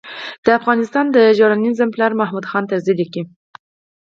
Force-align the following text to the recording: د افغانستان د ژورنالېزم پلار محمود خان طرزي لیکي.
د 0.45 0.47
افغانستان 0.59 1.05
د 1.11 1.17
ژورنالېزم 1.37 1.89
پلار 1.95 2.11
محمود 2.19 2.45
خان 2.51 2.63
طرزي 2.71 2.93
لیکي. 2.99 3.21